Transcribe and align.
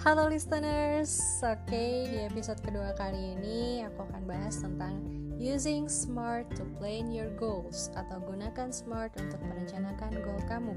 Halo 0.00 0.32
listeners, 0.32 1.44
oke 1.44 1.60
okay, 1.68 2.08
di 2.08 2.24
episode 2.24 2.56
kedua 2.64 2.96
kali 2.96 3.36
ini 3.36 3.84
aku 3.84 4.08
akan 4.08 4.24
bahas 4.24 4.56
tentang 4.56 4.96
using 5.36 5.92
smart 5.92 6.48
to 6.56 6.64
plan 6.80 7.12
your 7.12 7.28
goals 7.36 7.92
atau 7.92 8.16
gunakan 8.24 8.72
smart 8.72 9.12
untuk 9.20 9.36
merencanakan 9.44 10.24
goal 10.24 10.40
kamu. 10.48 10.72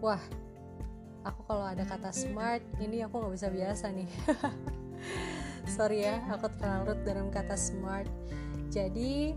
Wah, 0.00 0.24
aku 1.28 1.44
kalau 1.44 1.60
ada 1.60 1.84
kata 1.84 2.08
smart 2.08 2.64
ini 2.80 3.04
aku 3.04 3.20
nggak 3.20 3.36
bisa 3.36 3.52
biasa 3.52 3.92
nih. 3.92 4.08
Sorry 5.76 6.08
ya, 6.08 6.16
aku 6.32 6.48
terlalu 6.56 6.96
dalam 7.04 7.28
kata 7.28 7.52
smart. 7.52 8.08
Jadi 8.72 9.36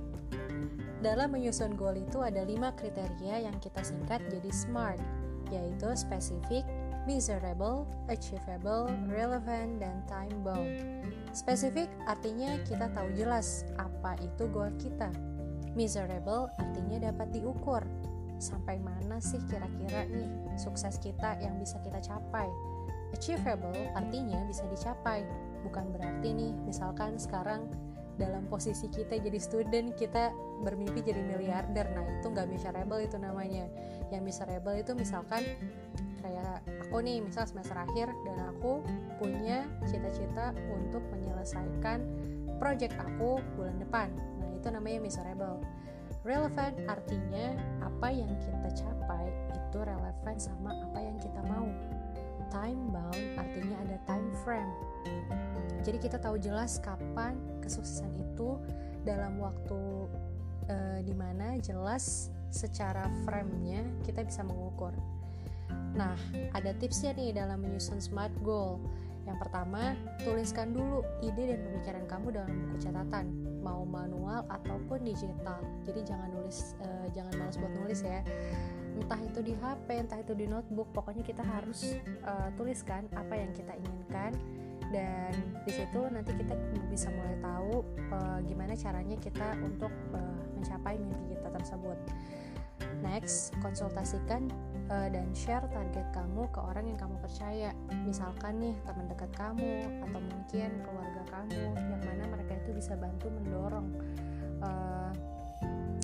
dalam 1.03 1.35
menyusun 1.35 1.75
goal 1.75 1.99
itu 1.99 2.23
ada 2.23 2.47
lima 2.47 2.71
kriteria 2.79 3.43
yang 3.43 3.59
kita 3.59 3.83
singkat 3.83 4.23
jadi 4.31 4.47
SMART, 4.55 5.03
yaitu 5.51 5.91
spesifik, 5.99 6.63
measurable, 7.09 7.89
achievable, 8.07 8.89
relevant, 9.09 9.81
dan 9.81 10.01
time 10.05 10.37
bound. 10.45 10.69
Spesifik 11.33 11.89
artinya 12.05 12.59
kita 12.67 12.91
tahu 12.93 13.09
jelas 13.17 13.65
apa 13.81 14.17
itu 14.21 14.45
goal 14.51 14.69
kita. 14.77 15.09
Measurable 15.73 16.51
artinya 16.59 17.11
dapat 17.11 17.31
diukur. 17.33 17.81
Sampai 18.41 18.81
mana 18.81 19.21
sih 19.21 19.37
kira-kira 19.45 20.09
nih 20.09 20.57
sukses 20.57 20.97
kita 20.97 21.37
yang 21.41 21.57
bisa 21.61 21.77
kita 21.85 22.01
capai? 22.01 22.49
Achievable 23.13 23.77
artinya 23.93 24.41
bisa 24.49 24.65
dicapai. 24.69 25.23
Bukan 25.61 25.93
berarti 25.93 26.33
nih, 26.33 26.53
misalkan 26.65 27.21
sekarang 27.21 27.69
dalam 28.19 28.45
posisi 28.49 28.85
kita 28.91 29.17
jadi 29.17 29.39
student 29.41 29.97
kita 29.97 30.29
bermimpi 30.61 31.01
jadi 31.01 31.25
miliarder 31.25 31.89
nah 31.95 32.05
itu 32.05 32.27
nggak 32.29 32.47
miserable 32.53 33.01
itu 33.01 33.17
namanya 33.17 33.65
yang 34.13 34.21
miserable 34.21 34.75
itu 34.77 34.93
misalkan 34.93 35.41
kayak 36.21 36.61
aku 36.87 37.01
nih 37.01 37.19
misal 37.19 37.43
semester 37.49 37.75
akhir 37.75 38.13
dan 38.23 38.37
aku 38.53 38.85
punya 39.17 39.65
cita-cita 39.89 40.53
untuk 40.71 41.01
menyelesaikan 41.11 41.99
project 42.61 42.93
aku 43.01 43.41
bulan 43.57 43.77
depan. 43.81 44.09
Nah 44.37 44.49
itu 44.53 44.67
namanya 44.69 44.99
miserable. 45.01 45.57
Relevant 46.21 46.77
artinya 46.85 47.57
apa 47.81 48.13
yang 48.13 48.29
kita 48.37 48.85
capai 48.85 49.25
itu 49.57 49.77
relevan 49.81 50.37
sama 50.37 50.69
apa 50.69 50.99
yang 51.01 51.17
kita 51.17 51.41
mau. 51.49 51.65
Time 52.53 52.91
bound 52.93 53.25
artinya 53.39 53.75
ada 53.87 53.97
time 54.05 54.29
frame. 54.45 54.71
Jadi 55.81 55.97
kita 55.97 56.21
tahu 56.21 56.37
jelas 56.37 56.77
kapan 56.77 57.33
kesuksesan 57.65 58.13
itu 58.21 58.61
dalam 59.01 59.41
waktu 59.41 60.05
e, 60.69 60.77
di 61.01 61.15
mana 61.17 61.57
jelas 61.57 62.29
secara 62.53 63.09
frame-nya 63.25 63.81
kita 64.05 64.21
bisa 64.21 64.45
mengukur. 64.45 64.93
Nah, 65.95 66.15
ada 66.55 66.71
tipsnya 66.77 67.11
nih 67.15 67.35
dalam 67.35 67.61
menyusun 67.61 67.99
SMART 67.99 68.31
goal. 68.41 68.79
Yang 69.27 69.37
pertama, 69.47 69.93
tuliskan 70.25 70.73
dulu 70.73 71.05
ide 71.21 71.53
dan 71.53 71.59
pemikiran 71.61 72.03
kamu 72.09 72.27
dalam 72.33 72.51
buku 72.65 72.89
catatan, 72.89 73.25
mau 73.61 73.85
manual 73.85 74.41
ataupun 74.49 75.05
digital. 75.05 75.61
Jadi 75.85 76.01
jangan 76.01 76.33
nulis, 76.33 76.73
e, 76.81 76.87
jangan 77.13 77.33
malas 77.37 77.55
buat 77.61 77.69
nulis 77.69 78.01
ya. 78.01 78.25
Entah 78.97 79.21
itu 79.21 79.39
di 79.45 79.53
HP, 79.53 79.87
entah 79.93 80.19
itu 80.19 80.33
di 80.33 80.49
notebook, 80.49 80.89
pokoknya 80.89 81.21
kita 81.21 81.45
harus 81.45 82.01
e, 82.01 82.31
tuliskan 82.57 83.05
apa 83.13 83.37
yang 83.37 83.53
kita 83.53 83.77
inginkan 83.77 84.33
dan 84.91 85.31
di 85.63 85.71
situ 85.71 86.03
nanti 86.11 86.35
kita 86.35 86.53
bisa 86.91 87.07
mulai 87.15 87.39
tahu 87.39 87.79
uh, 88.11 88.39
gimana 88.43 88.75
caranya 88.75 89.15
kita 89.23 89.55
untuk 89.63 89.89
uh, 90.11 90.43
mencapai 90.59 90.99
mimpi 90.99 91.39
kita 91.39 91.47
tersebut. 91.55 91.97
Next, 92.99 93.55
konsultasikan 93.63 94.51
uh, 94.91 95.07
dan 95.07 95.31
share 95.31 95.63
target 95.71 96.05
kamu 96.11 96.43
ke 96.51 96.59
orang 96.59 96.85
yang 96.91 96.99
kamu 96.99 97.15
percaya. 97.23 97.71
Misalkan 98.03 98.59
nih 98.59 98.75
teman 98.83 99.07
dekat 99.07 99.31
kamu 99.33 99.87
atau 100.03 100.19
mungkin 100.19 100.69
keluarga 100.83 101.21
kamu 101.31 101.63
yang 101.79 102.01
mana 102.03 102.23
mereka 102.27 102.59
itu 102.59 102.75
bisa 102.75 102.93
bantu 102.99 103.31
mendorong 103.31 103.87
uh, 104.59 105.11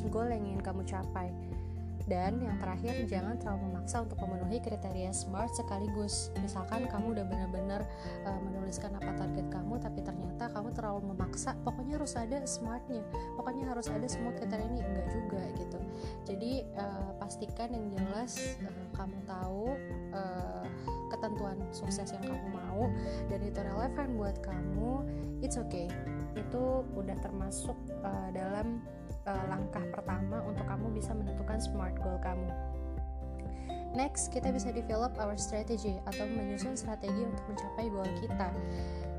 goal 0.07 0.31
yang 0.31 0.41
ingin 0.47 0.63
kamu 0.63 0.81
capai. 0.87 1.29
Dan 2.07 2.39
yang 2.39 2.55
terakhir, 2.55 3.03
jangan 3.03 3.35
terlalu 3.35 3.67
memaksa 3.67 4.07
untuk 4.07 4.15
memenuhi 4.23 4.63
kriteria 4.63 5.11
SMART 5.11 5.59
sekaligus. 5.59 6.31
Misalkan 6.39 6.87
kamu 6.87 7.19
udah 7.19 7.25
benar-benar 7.27 7.83
uh, 8.23 8.39
menuliskan 8.47 8.95
apa 8.95 9.11
target 9.19 9.43
kamu, 9.51 9.75
tapi 9.75 9.99
ternyata 9.99 10.47
kamu 10.55 10.71
terlalu 10.71 11.11
memaksa, 11.11 11.59
pokoknya 11.67 11.99
harus 11.99 12.15
ada 12.15 12.39
SMART-nya, 12.47 13.03
pokoknya 13.35 13.67
harus 13.67 13.91
ada 13.91 14.07
semua 14.07 14.31
kriteria 14.39 14.71
ini, 14.71 14.79
enggak 14.87 15.07
juga 15.11 15.41
gitu. 15.59 15.79
Jadi 16.23 16.51
uh, 16.79 17.11
pastikan 17.19 17.75
yang 17.75 17.91
jelas 17.91 18.55
uh, 18.63 18.87
kamu 18.95 19.17
tahu 19.27 19.75
uh, 20.15 20.65
ketentuan 21.11 21.59
sukses 21.75 22.07
yang 22.15 22.23
kamu 22.23 22.47
mau 22.55 22.87
dan 23.27 23.39
itu 23.43 23.59
relevan 23.59 24.07
buat 24.15 24.39
kamu, 24.39 25.03
it's 25.43 25.59
okay. 25.59 25.91
Itu 26.39 26.87
udah 26.95 27.19
termasuk 27.19 27.75
uh, 27.99 28.29
dalam 28.31 28.79
uh, 29.27 29.45
langkah 29.51 29.83
pertama 29.91 30.39
untuk 30.47 30.63
kamu 30.63 30.95
bisa 30.95 31.11
menentukan 31.11 31.59
smart 31.59 31.93
goal 31.99 32.17
kamu. 32.23 32.49
Next, 33.95 34.29
kita 34.29 34.53
bisa 34.53 34.69
develop 34.71 35.15
our 35.17 35.35
strategy 35.35 35.97
atau 36.05 36.27
menyusun 36.29 36.77
strategi 36.77 37.23
untuk 37.23 37.43
mencapai 37.49 37.85
goal 37.91 38.09
kita. 38.21 38.49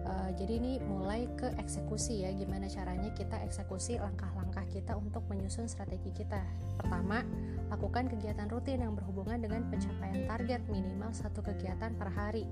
Uh, 0.09 0.31
jadi 0.41 0.57
ini 0.57 0.73
mulai 0.87 1.29
ke 1.37 1.53
eksekusi 1.61 2.25
ya, 2.25 2.33
gimana 2.33 2.71
caranya 2.71 3.13
kita 3.13 3.37
eksekusi 3.45 4.01
langkah-langkah 4.01 4.65
kita 4.73 4.97
untuk 4.97 5.27
menyusun 5.29 5.69
strategi 5.69 6.15
kita. 6.15 6.41
Pertama, 6.81 7.21
lakukan 7.69 8.09
kegiatan 8.09 8.49
rutin 8.49 8.81
yang 8.81 8.97
berhubungan 8.97 9.43
dengan 9.43 9.69
pencapaian 9.69 10.25
target 10.25 10.63
minimal 10.73 11.13
satu 11.13 11.45
kegiatan 11.45 11.93
per 11.99 12.09
hari. 12.15 12.49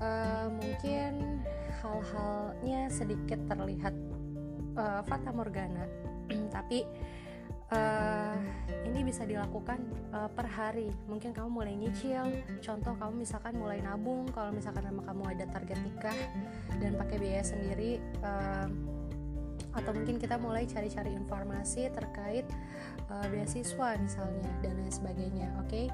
Uh, 0.00 0.48
mungkin 0.56 1.44
hal-halnya 1.84 2.88
sedikit 2.88 3.36
terlihat 3.48 3.92
uh, 4.76 5.04
fata 5.04 5.28
morgana 5.28 5.84
tapi 6.60 6.84
uh, 7.72 8.36
ini 8.84 9.00
bisa 9.00 9.24
dilakukan 9.24 9.80
uh, 10.12 10.28
per 10.28 10.44
hari. 10.44 10.92
Mungkin 11.08 11.32
kamu 11.32 11.48
mulai 11.48 11.74
nyicil. 11.74 12.28
Contoh 12.60 12.92
kamu 13.00 13.24
misalkan 13.24 13.56
mulai 13.56 13.80
nabung 13.80 14.28
kalau 14.30 14.52
misalkan 14.52 14.84
memang 14.84 15.08
kamu 15.08 15.22
ada 15.32 15.44
target 15.48 15.78
nikah 15.80 16.18
dan 16.76 16.92
pakai 17.00 17.16
biaya 17.16 17.42
sendiri 17.42 17.96
uh, 18.20 18.68
atau 19.70 19.94
mungkin 19.94 20.18
kita 20.18 20.34
mulai 20.34 20.66
cari-cari 20.66 21.14
informasi 21.14 21.94
terkait 21.94 22.42
uh, 23.06 23.26
beasiswa 23.30 23.94
misalnya 24.02 24.50
dan 24.66 24.74
lain 24.74 24.90
sebagainya 24.90 25.48
oke? 25.62 25.70
Okay? 25.70 25.86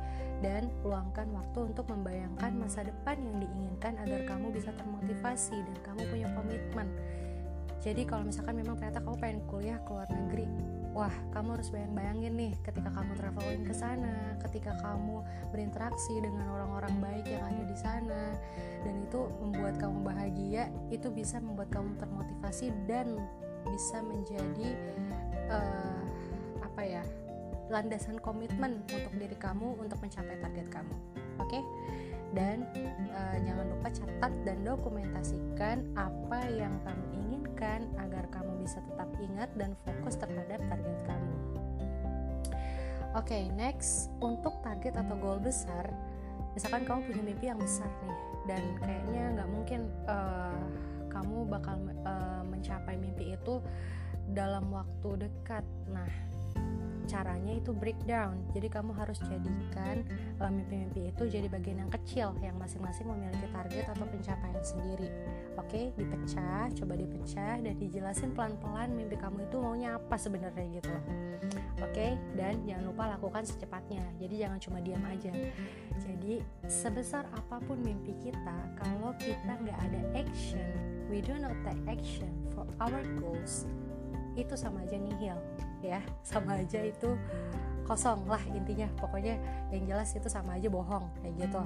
dan 0.45 0.69
luangkan 0.85 1.29
waktu 1.33 1.73
untuk 1.73 1.89
membayangkan 1.89 2.53
masa 2.61 2.85
depan 2.85 3.17
yang 3.17 3.41
diinginkan 3.41 3.97
agar 4.05 4.21
kamu 4.29 4.53
bisa 4.53 4.69
termotivasi 4.77 5.57
dan 5.57 5.77
kamu 5.81 6.03
punya 6.13 6.29
komitmen 6.37 6.89
jadi 7.85 8.03
kalau 8.09 8.25
misalkan 8.27 8.57
memang 8.57 8.77
ternyata 8.81 9.01
kamu 9.05 9.17
pengen 9.21 9.41
kuliah 9.47 9.79
ke 9.83 9.91
luar 9.93 10.09
negeri 10.09 10.47
wah 10.97 11.13
kamu 11.37 11.61
harus 11.61 11.69
bayang-bayangin 11.69 12.33
nih 12.33 12.53
ketika 12.65 12.89
kamu 12.89 13.13
traveling 13.21 13.65
ke 13.69 13.75
sana 13.77 14.33
ketika 14.49 14.73
kamu 14.81 15.21
berinteraksi 15.53 16.17
dengan 16.25 16.49
orang-orang 16.49 16.97
baik 17.05 17.27
yang 17.29 17.45
ada 17.45 17.65
di 17.69 17.77
sana 17.77 18.23
dan 18.81 18.95
itu 19.05 19.29
membuat 19.45 19.77
kamu 19.77 19.99
bahagia 20.01 20.73
itu 20.89 21.13
bisa 21.13 21.37
membuat 21.37 21.69
kamu 21.69 22.01
termotivasi 22.01 22.73
dan 22.89 23.21
bisa 23.69 24.01
menjadi 24.01 24.69
uh, 25.53 26.01
apa 26.65 26.81
ya 26.81 27.05
landasan 27.69 28.17
komitmen 28.23 28.81
untuk 28.89 29.13
diri 29.21 29.37
kamu 29.37 29.77
untuk 29.77 30.01
mencapai 30.01 30.41
target 30.41 30.67
kamu 30.73 30.97
oke 31.37 31.51
okay? 31.51 31.63
Dan 32.37 32.69
uh, 33.17 33.37
jangan 33.41 33.67
lupa 33.73 33.89
catat 33.89 34.33
dan 34.45 34.61
dokumentasikan 34.61 35.89
apa 35.97 36.41
yang 36.53 36.77
kamu 36.85 37.05
inginkan 37.17 37.89
agar 37.97 38.29
kamu 38.29 38.53
bisa 38.61 38.85
tetap 38.93 39.09
ingat 39.17 39.49
dan 39.57 39.73
fokus 39.89 40.21
terhadap 40.21 40.61
target 40.69 40.99
kamu. 41.09 41.35
Oke, 43.17 43.33
okay, 43.33 43.45
next 43.57 44.13
untuk 44.21 44.53
target 44.61 44.93
atau 45.01 45.17
goal 45.17 45.41
besar, 45.41 45.89
misalkan 46.53 46.85
kamu 46.85 47.01
punya 47.09 47.23
mimpi 47.25 47.49
yang 47.49 47.57
besar 47.57 47.89
nih 48.05 48.21
dan 48.45 48.63
kayaknya 48.85 49.23
nggak 49.41 49.49
mungkin 49.49 49.81
uh, 50.05 50.69
kamu 51.09 51.49
bakal 51.49 51.81
uh, 52.05 52.45
mencapai 52.45 53.01
mimpi 53.01 53.33
itu 53.33 53.65
dalam 54.37 54.69
waktu 54.69 55.25
dekat. 55.25 55.65
Nah, 55.89 56.13
caranya 57.07 57.57
itu 57.57 57.71
breakdown 57.73 58.43
jadi 58.53 58.69
kamu 58.69 58.93
harus 58.93 59.17
jadikan 59.25 60.03
uh, 60.43 60.51
mimpi-mimpi 60.51 61.15
itu 61.15 61.23
jadi 61.31 61.47
bagian 61.47 61.87
yang 61.87 61.93
kecil 61.95 62.35
yang 62.43 62.59
masing-masing 62.59 63.07
memiliki 63.07 63.47
target 63.55 63.87
atau 63.89 64.05
pencapaian 64.05 64.63
sendiri 64.63 65.09
oke 65.57 65.67
okay? 65.71 65.95
dipecah 65.95 66.69
coba 66.77 66.95
dipecah 66.99 67.55
dan 67.63 67.75
dijelasin 67.79 68.31
pelan-pelan 68.35 68.93
mimpi 68.93 69.17
kamu 69.17 69.47
itu 69.47 69.57
maunya 69.57 69.97
apa 69.97 70.17
sebenarnya 70.19 70.67
gitu 70.83 70.93
oke 70.93 71.91
okay? 71.95 72.19
dan 72.35 72.61
jangan 72.67 72.85
lupa 72.91 73.05
lakukan 73.17 73.43
secepatnya 73.47 74.05
jadi 74.19 74.47
jangan 74.47 74.59
cuma 74.59 74.79
diam 74.83 75.05
aja 75.07 75.33
jadi 76.03 76.43
sebesar 76.67 77.25
apa 77.33 77.63
pun 77.65 77.79
mimpi 77.81 78.13
kita 78.21 78.59
kalau 78.83 79.15
kita 79.23 79.53
nggak 79.63 79.79
ada 79.79 80.01
action 80.19 80.67
we 81.07 81.23
do 81.23 81.33
not 81.39 81.55
take 81.63 81.81
action 81.87 82.31
for 82.51 82.67
our 82.83 83.01
goals 83.23 83.65
itu 84.37 84.53
sama 84.53 84.85
aja 84.85 85.01
nihil 85.01 85.39
ya 85.87 86.01
sama 86.27 86.59
aja 86.59 86.83
itu 86.83 87.15
kosong 87.87 88.27
lah 88.27 88.43
intinya. 88.51 88.91
Pokoknya 88.99 89.39
yang 89.71 89.87
jelas 89.87 90.11
itu 90.19 90.27
sama 90.27 90.59
aja 90.59 90.67
bohong 90.67 91.07
kayak 91.23 91.47
gitu. 91.47 91.63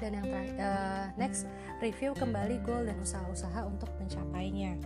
Dan 0.00 0.16
yang 0.16 0.28
uh, 0.60 1.12
next 1.16 1.44
review 1.80 2.16
kembali 2.16 2.60
goal 2.64 2.84
dan 2.84 2.96
usaha-usaha 3.00 3.64
untuk 3.68 3.88
mencapainya. 4.00 4.76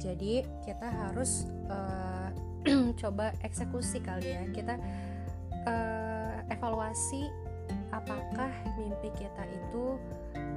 Jadi 0.00 0.44
kita 0.64 0.88
harus 0.88 1.48
uh, 1.68 2.28
coba 3.00 3.32
eksekusi 3.44 4.00
kali 4.00 4.36
ya. 4.36 4.44
Kita 4.52 4.74
uh, 5.68 6.36
evaluasi 6.52 7.28
apakah 7.92 8.50
mimpi 8.76 9.08
kita 9.16 9.44
itu 9.48 9.96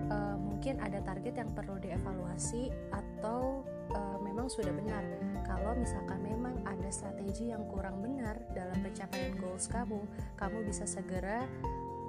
uh, 0.10 0.36
mungkin 0.36 0.82
ada 0.82 1.00
target 1.06 1.38
yang 1.38 1.52
perlu 1.54 1.78
dievaluasi 1.78 2.74
atau 2.92 3.62
uh, 3.94 4.18
memang 4.24 4.50
sudah 4.50 4.74
benar 4.74 5.04
kalau 5.48 5.74
misalkan 5.80 6.20
memang 6.22 6.60
ada 6.68 6.92
strategi 6.92 7.50
yang 7.56 7.64
kurang 7.72 8.04
benar 8.04 8.38
dalam 8.52 8.76
pencapaian 8.84 9.34
goals 9.40 9.72
kamu 9.72 10.04
kamu 10.36 10.58
bisa 10.68 10.84
segera 10.84 11.48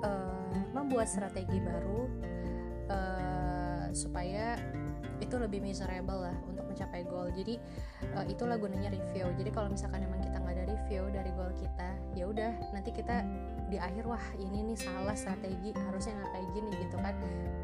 uh, 0.02 0.52
membuat 0.74 1.06
strategi 1.06 1.62
baru 1.62 2.10
uh, 2.90 3.86
supaya 3.94 4.58
itu 5.18 5.34
lebih 5.34 5.58
miserable 5.58 6.30
lah 6.30 6.36
untuk 6.46 6.62
mencapai 6.70 7.02
goal. 7.02 7.26
Jadi 7.34 7.58
uh, 8.14 8.24
itulah 8.30 8.54
gunanya 8.54 8.94
review. 8.94 9.26
Jadi 9.34 9.50
kalau 9.50 9.68
misalkan 9.70 10.06
memang 10.06 10.22
kita 10.22 10.38
nggak 10.38 10.54
ada 10.54 10.64
review 10.70 11.02
dari 11.10 11.30
goal 11.34 11.50
kita 11.58 11.90
ya 12.14 12.24
udah 12.26 12.50
nanti 12.74 12.90
kita 12.90 13.22
di 13.68 13.76
akhir 13.78 14.08
wah 14.08 14.22
ini 14.40 14.72
nih 14.72 14.78
salah 14.78 15.14
strategi 15.14 15.70
harusnya 15.76 16.16
nggak 16.18 16.30
kayak 16.34 16.48
gini 16.54 16.70
gitu 16.86 16.96
kan. 17.02 17.14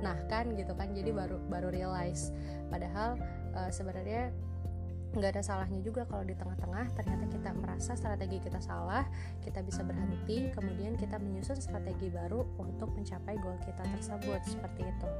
Nah 0.02 0.18
kan 0.26 0.44
gitu 0.58 0.72
kan. 0.74 0.90
Jadi 0.92 1.10
baru 1.14 1.38
baru 1.46 1.68
realize. 1.70 2.34
Padahal 2.68 3.18
uh, 3.54 3.70
sebenarnya 3.70 4.34
nggak 5.14 5.38
ada 5.38 5.42
salahnya 5.46 5.78
juga 5.80 6.02
kalau 6.10 6.26
di 6.26 6.34
tengah-tengah 6.34 6.90
ternyata 6.98 7.24
kita 7.30 7.50
merasa 7.54 7.94
strategi 7.94 8.42
kita 8.42 8.58
salah 8.58 9.06
kita 9.46 9.62
bisa 9.62 9.86
berhenti 9.86 10.50
kemudian 10.50 10.98
kita 10.98 11.22
menyusun 11.22 11.58
strategi 11.62 12.10
baru 12.10 12.42
untuk 12.58 12.90
mencapai 12.92 13.38
goal 13.38 13.56
kita 13.62 13.82
tersebut 13.94 14.40
seperti 14.44 14.82
itu. 14.84 15.10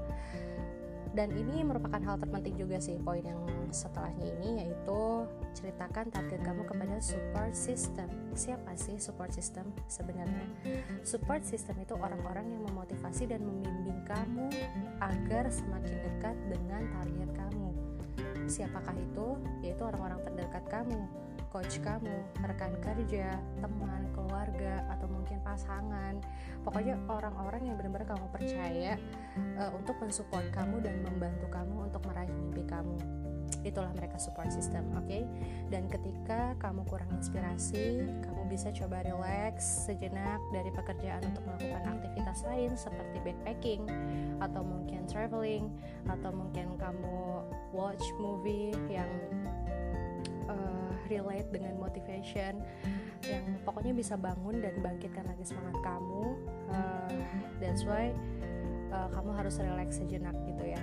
Dan 1.14 1.30
ini 1.30 1.62
merupakan 1.62 2.02
hal 2.02 2.18
terpenting 2.18 2.58
juga 2.58 2.82
sih 2.82 2.98
poin 2.98 3.22
yang 3.22 3.38
setelahnya 3.70 4.34
ini 4.34 4.66
yaitu 4.66 5.30
ceritakan 5.54 6.10
target 6.10 6.42
kamu 6.42 6.66
kepada 6.66 6.98
support 6.98 7.54
system. 7.54 8.10
Siapa 8.34 8.74
sih 8.74 8.98
support 8.98 9.30
system 9.30 9.70
sebenarnya? 9.86 10.42
Support 11.06 11.46
system 11.46 11.78
itu 11.78 11.94
orang-orang 11.94 12.50
yang 12.50 12.66
memotivasi 12.66 13.30
dan 13.30 13.46
membimbing 13.46 14.02
kamu 14.10 14.50
agar 14.98 15.46
semakin 15.54 16.02
dekat 16.02 16.34
dengan 16.50 16.82
target 16.98 17.30
kamu 17.30 17.93
siapakah 18.46 18.94
itu? 18.96 19.38
Yaitu 19.64 19.82
orang-orang 19.84 20.20
terdekat 20.24 20.64
kamu 20.68 21.23
coach 21.54 21.78
kamu, 21.86 22.18
rekan 22.42 22.74
kerja, 22.82 23.38
teman, 23.62 24.10
keluarga, 24.10 24.82
atau 24.90 25.06
mungkin 25.06 25.38
pasangan. 25.46 26.18
Pokoknya 26.66 26.98
orang-orang 27.06 27.70
yang 27.70 27.78
benar-benar 27.78 28.10
kamu 28.10 28.26
percaya 28.34 28.98
uh, 29.62 29.70
untuk 29.70 29.94
mensupport 30.02 30.42
kamu 30.50 30.82
dan 30.82 31.06
membantu 31.06 31.46
kamu 31.54 31.86
untuk 31.86 32.02
meraih 32.10 32.34
mimpi 32.34 32.66
kamu. 32.66 32.98
Itulah 33.62 33.94
mereka 33.94 34.18
support 34.18 34.50
system, 34.50 34.82
oke? 34.98 35.06
Okay? 35.06 35.22
Dan 35.70 35.86
ketika 35.86 36.58
kamu 36.58 36.82
kurang 36.90 37.14
inspirasi, 37.14 38.02
kamu 38.02 38.50
bisa 38.50 38.74
coba 38.74 39.06
relax 39.06 39.86
sejenak 39.86 40.42
dari 40.50 40.74
pekerjaan 40.74 41.22
untuk 41.22 41.46
melakukan 41.46 42.02
aktivitas 42.02 42.42
lain 42.50 42.74
seperti 42.74 43.22
backpacking 43.22 43.86
atau 44.42 44.66
mungkin 44.66 45.06
traveling 45.06 45.70
atau 46.10 46.34
mungkin 46.34 46.74
kamu 46.82 47.46
watch 47.70 48.04
movie 48.18 48.74
yang 48.90 49.08
uh, 50.48 50.90
relate 51.08 51.48
dengan 51.52 51.76
motivation 51.78 52.60
yang 53.24 53.44
pokoknya 53.64 53.96
bisa 53.96 54.14
bangun 54.18 54.60
dan 54.60 54.76
bangkitkan 54.80 55.24
lagi 55.24 55.44
semangat 55.44 55.76
kamu. 55.80 56.36
Uh, 56.68 57.12
that's 57.60 57.84
why 57.84 58.12
uh, 58.92 59.08
kamu 59.12 59.30
harus 59.32 59.56
relax 59.60 60.00
sejenak 60.00 60.36
gitu 60.44 60.64
ya. 60.74 60.80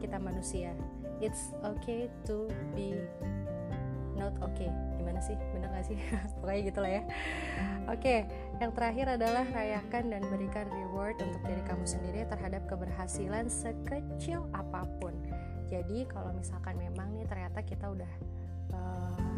Kita 0.00 0.16
manusia. 0.18 0.72
It's 1.22 1.54
okay 1.62 2.10
to 2.26 2.50
be 2.74 2.98
not 4.18 4.34
okay. 4.42 4.70
Gimana 4.98 5.18
sih? 5.22 5.38
Bener 5.54 5.70
gak 5.70 5.86
sih? 5.86 5.98
Pokoknya 6.40 6.60
gitulah 6.66 6.90
ya. 6.90 7.02
Oke 7.90 7.98
okay, 7.98 8.18
yang 8.62 8.70
terakhir 8.74 9.06
adalah 9.18 9.44
rayakan 9.50 10.14
dan 10.14 10.22
berikan 10.30 10.66
reward 10.70 11.18
untuk 11.18 11.42
diri 11.46 11.62
kamu 11.66 11.84
sendiri 11.86 12.20
terhadap 12.30 12.62
keberhasilan 12.70 13.50
sekecil 13.50 14.46
apa 14.54 14.86
pun. 15.02 15.14
Jadi 15.72 16.04
kalau 16.06 16.36
misalkan 16.36 16.76
memang 16.76 17.10
nih 17.16 17.26
ternyata 17.26 17.64
kita 17.64 17.90
udah 17.90 18.12
uh, 18.70 19.32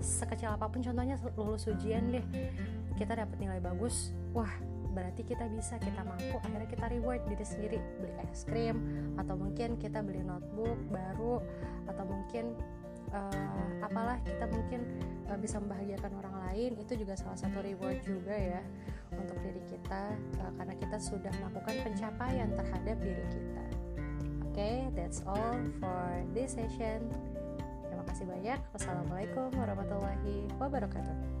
sekecil 0.00 0.54
apa 0.54 0.70
pun 0.70 0.80
contohnya 0.80 1.20
lulus 1.36 1.68
ujian 1.68 2.08
deh 2.08 2.24
kita 2.96 3.14
dapat 3.14 3.36
nilai 3.36 3.60
bagus 3.60 4.16
wah 4.32 4.50
berarti 4.96 5.22
kita 5.22 5.46
bisa 5.52 5.76
kita 5.78 6.00
mampu 6.02 6.40
akhirnya 6.42 6.66
kita 6.66 6.86
reward 6.90 7.22
diri 7.28 7.44
sendiri 7.44 7.78
beli 8.00 8.14
es 8.24 8.42
krim 8.48 8.82
atau 9.20 9.36
mungkin 9.36 9.76
kita 9.76 10.00
beli 10.02 10.24
notebook 10.24 10.74
baru 10.90 11.38
atau 11.86 12.04
mungkin 12.08 12.56
uh, 13.12 13.84
apalah 13.84 14.18
kita 14.24 14.48
mungkin 14.48 14.80
uh, 15.28 15.38
bisa 15.38 15.60
membahagiakan 15.62 16.12
orang 16.18 16.34
lain 16.48 16.70
itu 16.80 16.92
juga 16.98 17.14
salah 17.14 17.38
satu 17.38 17.62
reward 17.62 18.00
juga 18.02 18.34
ya 18.34 18.60
untuk 19.14 19.38
diri 19.44 19.62
kita 19.70 20.02
uh, 20.42 20.52
karena 20.56 20.74
kita 20.76 20.96
sudah 20.98 21.32
melakukan 21.40 21.74
pencapaian 21.84 22.48
terhadap 22.52 22.96
diri 23.00 23.24
kita. 23.30 23.64
Oke 24.48 24.56
okay, 24.56 24.76
that's 24.98 25.22
all 25.22 25.62
for 25.78 26.26
this 26.34 26.58
session 26.58 27.06
kasih 28.08 28.26
banyak. 28.26 28.58
Wassalamualaikum 28.72 29.52
warahmatullahi 29.54 30.48
wabarakatuh. 30.56 31.37